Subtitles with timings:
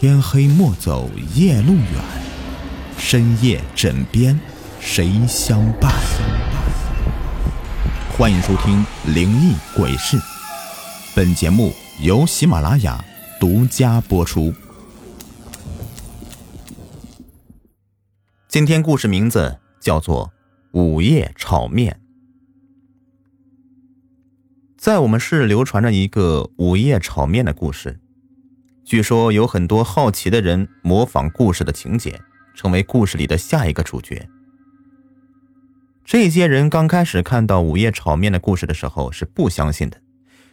[0.00, 1.84] 天黑莫走夜路远，
[2.96, 4.38] 深夜枕边
[4.78, 5.92] 谁相伴？
[8.16, 10.16] 欢迎收听《灵异鬼事》，
[11.16, 13.04] 本节目由喜马拉雅
[13.40, 14.54] 独家播出。
[18.46, 20.30] 今天故事名字叫做
[20.78, 21.94] 《午夜炒面》。
[24.76, 27.98] 在我们市流传着一个午夜炒面的故事。
[28.88, 32.22] 据说有很多好奇的人模仿故事的情节，
[32.54, 34.30] 成为故事里的下一个主角。
[36.06, 40.00] 这些人刚开始看到午夜炒面的故事的时候是不相信的，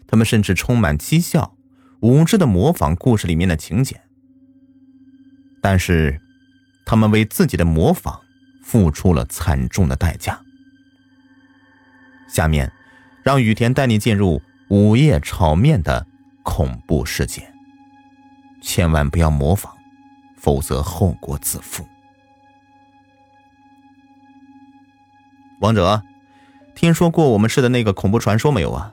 [0.05, 1.55] 他们甚至充满讥笑，
[2.01, 4.01] 无知的模仿故事里面的情节。
[5.61, 6.19] 但是，
[6.85, 8.19] 他们为自己的模仿
[8.61, 10.41] 付出了惨重的代价。
[12.27, 12.69] 下面，
[13.23, 16.05] 让雨田带你进入午夜炒面的
[16.43, 17.54] 恐怖世界。
[18.65, 19.69] 千万不要模仿，
[20.35, 21.87] 否则后果自负。
[25.61, 26.01] 王者，
[26.73, 28.91] 听说过我们市的那个恐怖传说没有啊？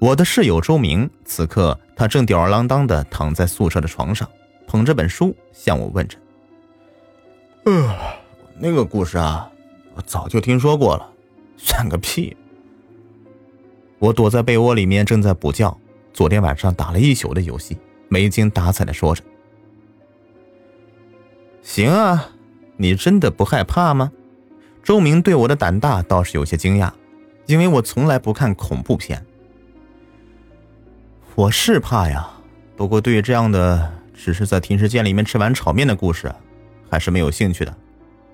[0.00, 4.28] 我的室友周明，此刻他正吊儿郎当的躺在宿舍的床上，
[4.66, 6.18] 捧着本书向我问着
[7.64, 7.96] ：“呃，
[8.58, 9.48] 那个故事啊，
[9.94, 11.08] 我早就听说过了，
[11.56, 12.36] 算个屁！”
[14.00, 15.78] 我躲在被窝里面正在补觉，
[16.12, 17.78] 昨天晚上打了一宿的游戏。
[18.12, 19.24] 没精打采的说着
[21.64, 22.28] ：“行啊，
[22.76, 24.12] 你真的不害怕吗？”
[24.84, 26.92] 周明对我的胆大倒是有些惊讶，
[27.46, 29.24] 因为我从来不看恐怖片。
[31.34, 32.28] 我是怕呀，
[32.76, 36.30] 不过对于这样的只是在停尸间里面吃完炒面的故事，
[36.90, 37.74] 还是没有兴趣的，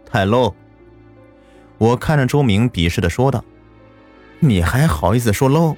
[0.04, 0.54] 太 low。
[1.76, 3.44] 我看着周明鄙视的说道
[4.40, 5.76] ：“你还好意思说 low？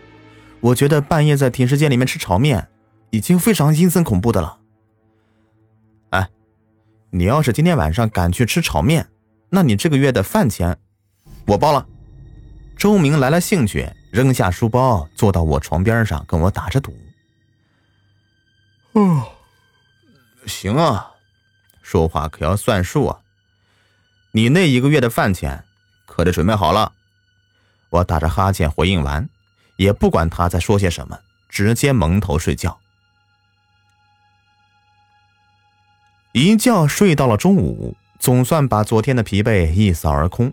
[0.61, 2.69] 我觉得半夜在停尸间里面吃炒面。”
[3.11, 4.59] 已经非常阴森恐怖的了。
[6.11, 6.29] 哎，
[7.11, 9.09] 你要是今天晚上敢去吃炒面，
[9.51, 10.79] 那你这个月的饭钱
[11.47, 11.87] 我包了。
[12.77, 16.97] 周明来了兴趣，扔下书包，坐到我床边上，跟我打着赌。
[18.93, 19.29] 哦，
[20.47, 21.11] 行啊，
[21.83, 23.21] 说话可要算数啊。
[24.33, 25.65] 你那一个月的饭钱
[26.07, 26.93] 可得准备好了。
[27.91, 29.29] 我打着哈欠回应完，
[29.77, 32.79] 也不管他在说些什么，直接蒙头睡觉。
[36.33, 40.53] 一觉睡到了中午，总算把昨天的疲惫一扫而空。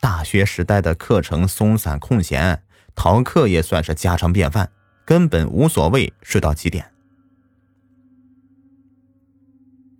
[0.00, 2.62] 大学时代的课程松散空闲，
[2.96, 4.70] 逃课也算是家常便饭，
[5.04, 6.90] 根本无所谓睡到几点。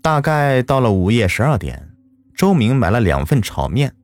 [0.02, 1.90] 大概到了午夜十二点，
[2.34, 3.94] 周明买了两份炒面，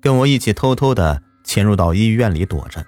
[0.00, 2.84] 跟我一起偷偷的潜入到医院里躲着，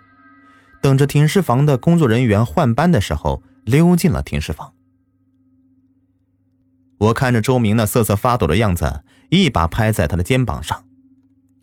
[0.83, 4.73] 等着停尸房的工作人员换班的时候，溜进了停尸房。
[6.99, 10.85] 我看着周明那瑟瑟发抖的样子，一把拍在他的肩膀上，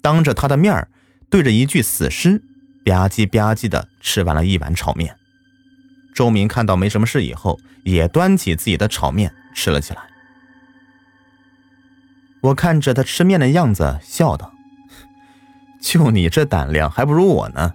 [0.02, 0.88] 当着他的面
[1.30, 2.44] 对着一具死尸，
[2.86, 5.18] 吧唧吧唧的吃完了一碗炒面。
[6.14, 10.04] 周明看到没什么事以后，也端起自己的炒面吃了起来。
[12.42, 14.54] 我看着他吃面的样子，笑道
[15.82, 17.74] ：“就你这胆量，还不如我呢。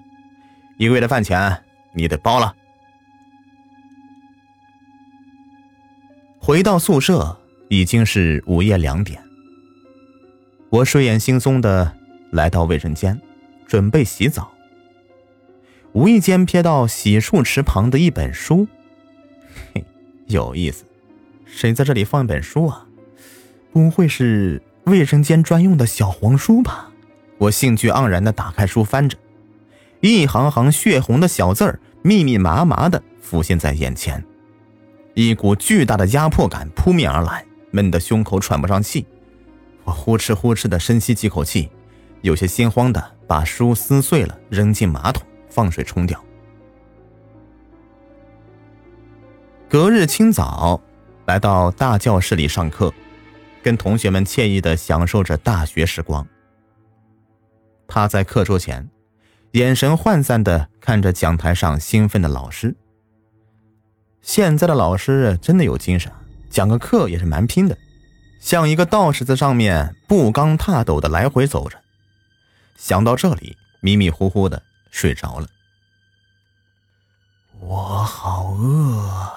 [0.77, 1.65] 一个月的饭钱，
[1.95, 2.55] 你得包了。”
[6.39, 7.41] 回到宿舍。
[7.69, 9.23] 已经是午夜两点，
[10.71, 11.95] 我睡眼惺忪的
[12.31, 13.21] 来到卫生间，
[13.67, 14.51] 准备洗澡。
[15.93, 18.67] 无意间瞥到洗漱池旁的一本书，
[19.75, 19.85] 嘿，
[20.27, 20.85] 有意思，
[21.45, 22.87] 谁在这里放一本书啊？
[23.73, 26.91] 不会是卫生间专用的小黄书吧？
[27.37, 29.17] 我兴趣盎然的打开书翻着，
[30.01, 34.25] 一行行血红的小字儿密密麻麻的浮现在眼前，
[35.15, 37.45] 一股巨大的压迫感扑面而来。
[37.71, 39.07] 闷得胸口喘不上气，
[39.85, 41.71] 我呼哧呼哧的深吸几口气，
[42.23, 46.23] 有些心慌的把书撕碎了扔进马桶，放水冲掉。
[49.69, 50.81] 隔日清早，
[51.27, 52.93] 来到大教室里上课，
[53.63, 56.27] 跟同学们惬意的享受着大学时光。
[57.87, 58.89] 趴在课桌前，
[59.53, 62.75] 眼神涣散的看着讲台上兴奋的老师。
[64.23, 66.11] 现在的老师真的有精神。
[66.51, 67.77] 讲个课也是蛮拼的，
[68.41, 71.79] 像一个道士在上面步罡踏斗的来回走着。
[72.77, 75.49] 想到这里，迷迷糊糊的睡着了。
[77.61, 79.33] 我好饿，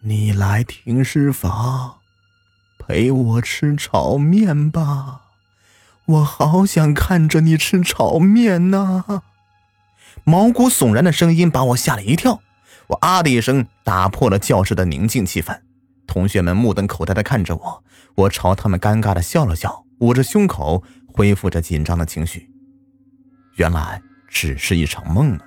[0.00, 1.98] 你来停尸房
[2.78, 5.20] 陪我吃炒面吧，
[6.06, 9.22] 我好想看着你吃炒面呐！
[10.24, 12.40] 毛骨悚然的声音把我吓了一跳。
[12.88, 15.60] 我啊的一声打破了教室的宁静气氛，
[16.06, 17.84] 同学们目瞪口呆的看着我，
[18.14, 22.50] 我朝他们尴尬的笑了笑，捂着胸口恢复着紧张的情绪。
[23.56, 25.40] 原来只是一场梦啊！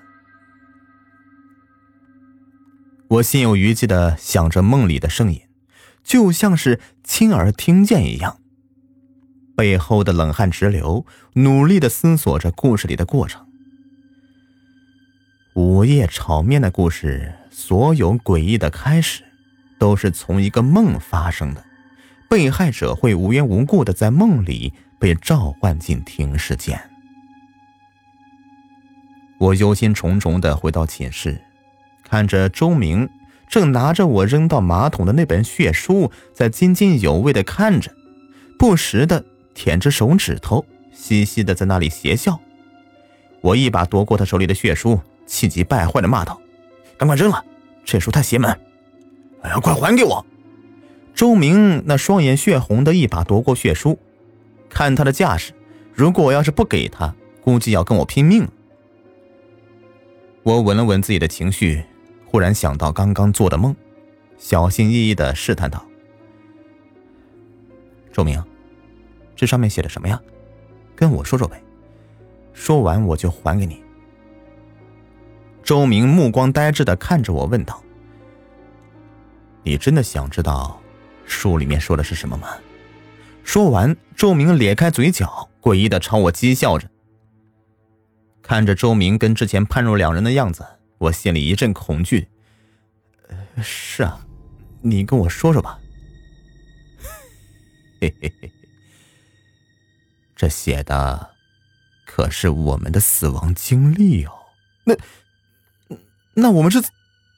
[3.10, 5.42] 我心有余悸的想着梦里的声音，
[6.04, 8.40] 就像是亲耳听见一样，
[9.56, 13.46] 背后的冷汗直流，努力的思索着故事里的过程。
[15.58, 19.24] 午夜炒面的故事，所有诡异的开始，
[19.80, 21.66] 都是从一个梦发生的。
[22.30, 26.80] 被害者会无缘无故的在梦里被召唤进停尸间。
[29.40, 31.42] 我忧心忡忡的回到寝室，
[32.04, 33.10] 看着周明
[33.48, 37.92] 正拿着我扔到马桶的那本血书，在津津有味的看着，
[38.60, 39.26] 不时的
[39.56, 40.64] 舔着手指头，
[40.94, 42.40] 嘻嘻的在那里邪笑。
[43.42, 45.02] 我一把夺过他手里的血书。
[45.28, 46.42] 气急败坏的骂道
[46.98, 47.46] ：“赶快扔了，
[47.86, 48.50] 这书太邪门！
[49.44, 50.26] 哎呀，快还给我！”
[51.14, 54.00] 周明那双眼血红的，一把夺过血书，
[54.70, 55.54] 看他的架势，
[55.94, 58.48] 如果我要是不给他，估计要跟我拼命。
[60.44, 61.84] 我稳了稳自己的情绪，
[62.26, 63.76] 忽然想到刚刚做的梦，
[64.38, 65.84] 小心翼翼的试探道
[68.14, 68.42] ：“周明，
[69.36, 70.22] 这上面写的什么呀？
[70.96, 71.62] 跟我说说呗，
[72.54, 73.84] 说完我就还给你。”
[75.68, 77.84] 周明目光呆滞的看着我，问道
[79.64, 80.82] ：“你真的想知道
[81.26, 82.48] 书里面说的是什么吗？”
[83.44, 86.90] 说完，周明咧开嘴角，诡异的朝我讥笑着。
[88.42, 90.66] 看着周明跟之前判若两人的样子，
[91.00, 92.30] 我心里一阵恐惧。
[93.62, 94.26] “是啊，
[94.80, 95.82] 你跟我说说吧。
[98.00, 98.50] ”“嘿嘿嘿，
[100.34, 101.32] 这写的
[102.06, 104.32] 可是我们的死亡经历哦。
[104.88, 104.96] ”“那……”
[106.40, 106.80] 那我们是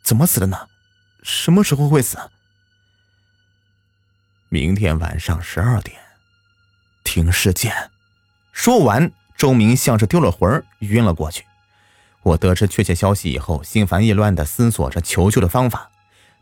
[0.04, 0.68] 怎么死的呢？
[1.24, 2.18] 什么时候会死？
[4.50, 5.98] 明天晚上十二点，
[7.06, 7.74] 停尸间。
[8.52, 11.46] 说完，周明像是丢了魂晕了过去。
[12.24, 15.90] 我得知确切消息以后，心烦意乱的思索着求救的方法。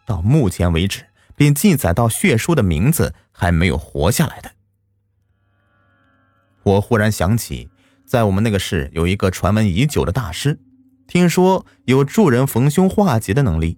[0.04, 1.06] 到目前为止，
[1.36, 4.52] 并记载到血书的名字还没有活下来的。
[6.64, 7.70] 我忽然想起，
[8.04, 10.60] 在我们那个市有一个传闻已久的大师。
[11.08, 13.78] 听说有助人逢凶化吉的能力，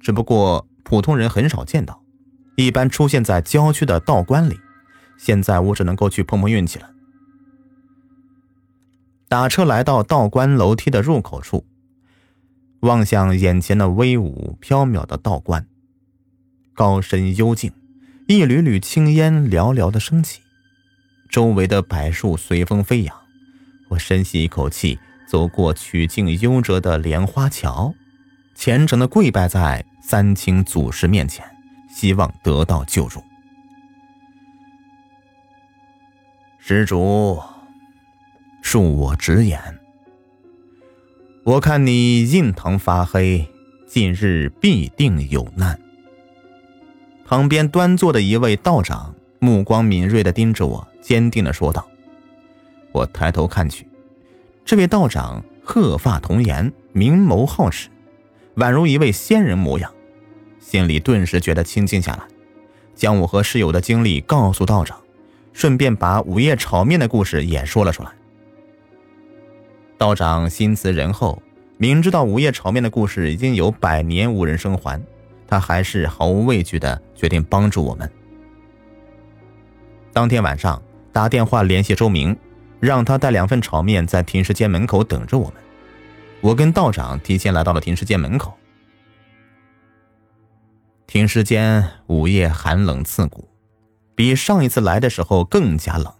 [0.00, 2.02] 只不过普通人很少见到，
[2.56, 4.58] 一般出现在郊区的道观里。
[5.16, 6.90] 现在我只能够去碰碰运气了。
[9.28, 11.64] 打车来到道观楼梯的入口处，
[12.80, 15.66] 望向眼前的威武飘渺的道观，
[16.74, 17.72] 高深幽静，
[18.26, 20.42] 一缕缕青烟寥寥的升起，
[21.30, 23.16] 周围的柏树随风飞扬。
[23.90, 24.98] 我深吸一口气。
[25.26, 27.92] 走过曲径幽折的莲花桥，
[28.54, 31.44] 虔诚的跪拜在三清祖师面前，
[31.88, 33.22] 希望得到救助。
[36.58, 37.42] 施主，
[38.62, 39.60] 恕我直言，
[41.44, 43.48] 我看你印堂发黑，
[43.86, 45.78] 近日必定有难。
[47.24, 51.86] 旁边端坐的一位道长，目光敏锐的盯着我，坚定的说道
[52.92, 53.86] ：“我抬头看去。”
[54.66, 57.88] 这位道长鹤发童颜，明眸皓齿，
[58.56, 59.88] 宛如一位仙人模样，
[60.58, 62.24] 心里顿时觉得清静下来，
[62.92, 64.98] 将我和室友的经历告诉道长，
[65.52, 68.10] 顺便把午夜炒面的故事也说了出来。
[69.96, 71.40] 道长心慈仁厚，
[71.78, 75.00] 明知道午夜炒面的故事已经有百年无人生还，
[75.46, 78.10] 他还是毫无畏惧的决定帮助我们。
[80.12, 82.36] 当天晚上打电话联系周明。
[82.80, 85.54] 让他带两份炒面在停尸间门口等着我们。
[86.40, 88.56] 我跟道长提前来到了停尸间门口。
[91.06, 93.48] 停尸间午夜寒冷刺骨，
[94.14, 96.12] 比上一次来的时候更加冷。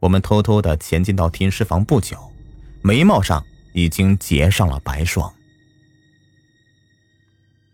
[0.00, 2.32] 我们偷偷的前进到停尸房不久，
[2.82, 5.32] 眉毛上已经结上了白霜。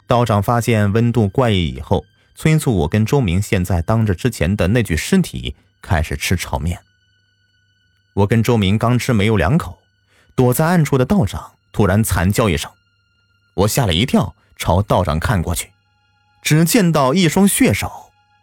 [0.07, 2.04] 道长发现温度怪异以后，
[2.35, 6.78] 催促我跟周明现在当着之前的那具尸体开始吃炒面。
[8.14, 9.78] 我跟周明刚吃没有两口，
[10.35, 12.71] 躲在暗处的道长突然惨叫一声，
[13.54, 15.71] 我吓了一跳，朝道长看过去，
[16.42, 17.90] 只见到一双血手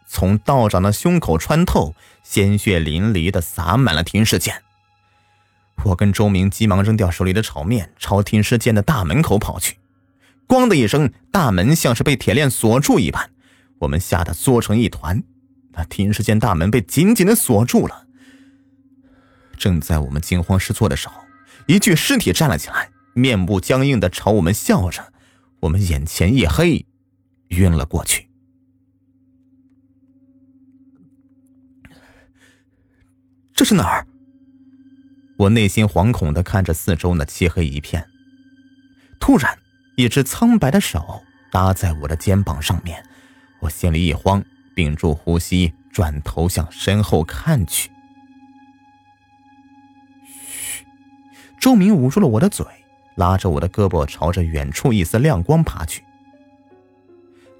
[0.06, 4.62] 从道长的胸口穿透，鲜血淋漓的洒满了停尸间。
[5.84, 9.78] 我跟周明急忙扔掉手里的炒面，朝停尸间的大门口跑去。
[10.48, 13.30] 咣的一声，大门像是被铁链锁住一般，
[13.78, 15.22] 我们吓得缩成一团。
[15.72, 18.06] 那停尸间大门被紧紧的锁住了。
[19.60, 21.20] 正在我们惊慌失措的时候，
[21.68, 25.12] 一具尸体站了起来，面部僵硬的朝我们笑着。
[25.60, 26.86] 我们眼前一黑，
[27.48, 28.30] 晕了过去。
[33.52, 34.06] 这是哪儿？
[35.36, 38.08] 我内心惶恐的看着四周那漆黑一片。
[39.20, 39.58] 突然，
[39.98, 43.04] 一只苍白的手搭在我的肩膀上面，
[43.60, 44.42] 我心里一慌，
[44.74, 47.90] 屏住呼吸，转头向身后看去。
[51.60, 52.64] 周明捂住了我的嘴，
[53.16, 56.02] 拉着我的胳膊朝着远处一丝亮光爬去。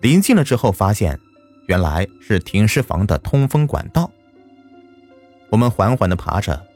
[0.01, 1.21] 临近了之后，发现
[1.67, 4.11] 原来是停尸房的通风管道。
[5.51, 6.67] 我们缓缓的爬着，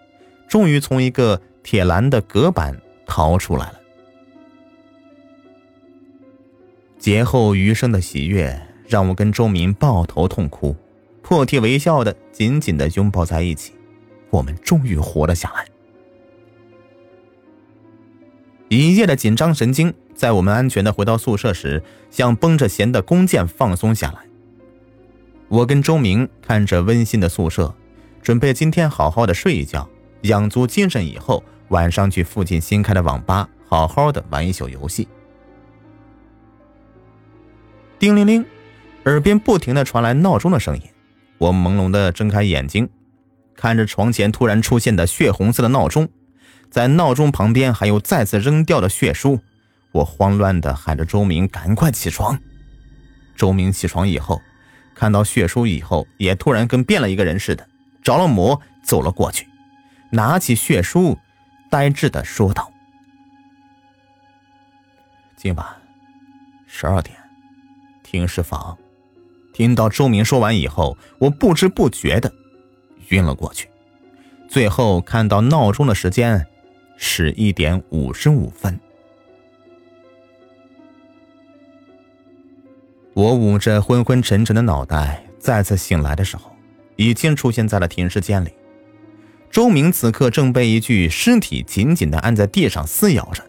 [0.46, 3.80] 终于从一个铁栏的隔板逃出来了。
[6.98, 10.76] 劫后余生的喜悦，让我跟周明抱头痛哭，
[11.22, 13.72] 破涕为笑的紧紧的拥抱在一起。
[14.28, 15.66] 我们终于活了下来。
[18.68, 24.18] 一夜的紧张神经，在我们安全的回到宿舍时，像绷着弦的弓箭放松下来。
[25.48, 27.74] 我跟周明看着温馨的宿舍，
[28.22, 29.88] 准备今天好好的睡一觉，
[30.22, 35.06] 养足精神以后，晚上去附近新开的网吧好好的玩一宿游戏。
[37.98, 38.44] 叮铃铃，
[39.04, 40.82] 耳边不停的传来闹钟的声音。
[41.38, 42.88] 我朦胧的睁开眼睛，
[43.54, 46.08] 看着床前突然出现的血红色的闹钟，
[46.74, 49.38] 在闹钟旁边还有再次扔掉的血书。
[49.92, 52.36] 我慌乱的喊着周明赶快起床。
[53.36, 54.42] 周明起床以后，
[54.92, 57.64] 看到血书以后，也突然跟变了一个人似的，
[58.02, 59.46] 着了魔走了过去，
[60.10, 61.16] 拿起血书，
[61.70, 62.72] 呆滞的说道
[65.38, 65.64] ：“今晚
[66.66, 67.16] 十二点。”
[68.02, 68.76] 停尸房，
[69.52, 72.32] 听到周明说完以后，我不知不觉的
[73.10, 73.70] 晕了过去。
[74.48, 76.44] 最后看到闹钟的时间，
[76.96, 78.78] 十一点五十五分。
[83.12, 86.50] 我捂着昏昏沉沉的脑袋，再次醒来的时候，
[86.96, 88.50] 已经出现在了停尸间里。
[89.50, 93.44] 周明此刻正被一具尸体紧紧的按在地上撕咬着，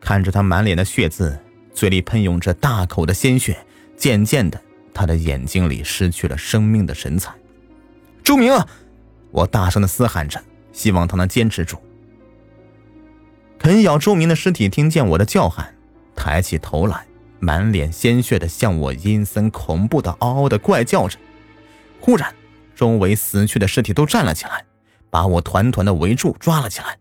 [0.00, 1.38] 看着他满脸的血渍，
[1.72, 3.56] 嘴里喷涌着大口的鲜血。
[3.96, 4.60] 渐渐的，
[4.92, 7.32] 他的眼睛里失去了生命的神采。
[8.24, 8.66] 周明，啊
[9.30, 11.78] 我大声的嘶喊着，希望他能坚持住。
[13.66, 15.74] 啃咬周明的尸体听见我的叫喊，
[16.14, 17.04] 抬起头来，
[17.40, 21.18] 满脸鲜血的向我阴森恐怖的嗷嗷的怪叫着。
[22.00, 22.32] 忽然，
[22.76, 24.64] 周围死去的尸体都站了起来，
[25.10, 26.96] 把我团团的围住，抓了起来。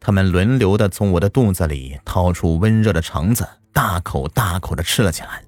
[0.00, 5.44] 他们轮流的从我的肚子里掏出温热的肠子，大口大口的吃了起来。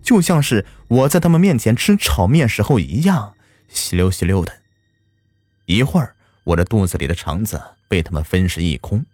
[0.00, 3.34] 就像是我在他们面前吃炒面时候一样，
[3.68, 4.50] 吸溜吸溜的。
[5.66, 9.04] 一会儿，我的肚子里的肠子被他们分食一空，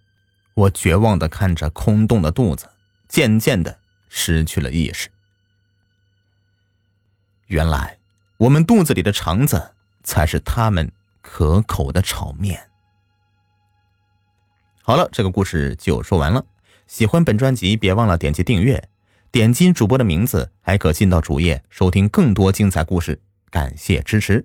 [0.54, 2.68] 我绝望的看着空洞的肚子，
[3.08, 3.78] 渐渐的
[4.08, 5.08] 失去了意识。
[7.46, 7.98] 原来，
[8.36, 10.90] 我们肚子里的肠子才是他们
[11.20, 12.68] 可口的炒面。
[14.82, 16.44] 好了，这个故事就说完了。
[16.86, 18.88] 喜欢本专辑，别忘了点击订阅。
[19.30, 23.18] 点击主播的名字，还可进到主页收听更多精彩故事。
[23.48, 24.44] 感谢支持。